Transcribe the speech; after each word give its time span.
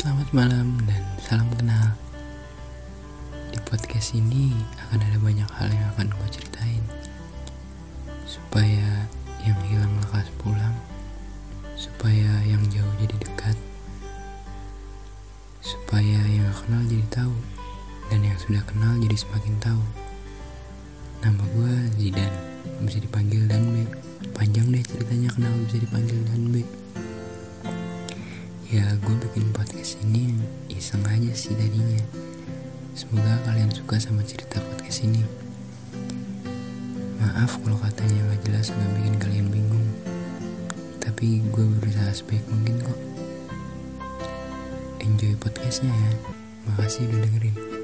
Selamat 0.00 0.32
malam 0.32 0.80
dan 0.88 1.04
salam 1.20 1.44
kenal. 1.60 1.92
Di 3.52 3.60
podcast 3.68 4.16
ini 4.16 4.56
akan 4.88 4.96
ada 4.96 5.20
banyak 5.20 5.44
hal 5.44 5.68
yang 5.68 5.92
akan 5.92 6.08
gue 6.08 6.28
ceritain 6.32 6.80
supaya 8.24 9.04
yang 9.44 9.60
hilang 9.68 9.92
lekas 10.00 10.24
pulang, 10.40 10.72
supaya 11.76 12.32
yang 12.48 12.64
jauh 12.72 12.88
jadi 12.96 13.12
dekat, 13.12 13.56
supaya 15.60 16.24
yang 16.32 16.48
kenal 16.64 16.80
jadi 16.88 17.04
tahu 17.12 17.36
dan 18.08 18.24
yang 18.24 18.40
sudah 18.40 18.64
kenal 18.64 18.96
jadi 19.04 19.20
semakin 19.20 19.52
tahu. 19.60 19.84
Nama 21.20 21.44
gue 21.44 21.72
Zidan, 22.00 22.32
bisa 22.88 23.04
dipanggil 23.04 23.44
Dan 23.44 23.68
B. 23.68 23.84
Panjang 24.32 24.72
deh 24.72 24.80
ceritanya 24.80 25.28
kenapa 25.28 25.60
bisa 25.68 25.76
dipanggil 25.84 26.16
Dan 26.24 26.42
B. 26.48 26.64
Ya 28.70 28.86
gue 29.02 29.16
bikin 29.18 29.50
podcast 29.50 29.79
tadinya. 31.60 32.00
Semoga 32.96 33.36
kalian 33.44 33.68
suka 33.68 34.00
sama 34.00 34.24
cerita 34.24 34.56
podcast 34.64 35.04
ini. 35.04 35.20
Maaf 37.20 37.60
kalau 37.60 37.76
katanya 37.76 38.32
gak 38.32 38.40
jelas 38.48 38.72
agak 38.72 38.90
bikin 38.96 39.16
kalian 39.20 39.46
bingung. 39.52 39.86
Tapi 41.04 41.44
gue 41.52 41.64
berusaha 41.76 42.16
sebaik 42.16 42.44
mungkin 42.48 42.80
kok. 42.80 43.00
Enjoy 45.04 45.36
podcastnya 45.36 45.92
ya. 45.92 46.12
Makasih 46.64 47.12
udah 47.12 47.20
dengerin 47.28 47.79